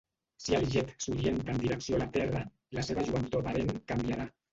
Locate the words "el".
0.59-0.63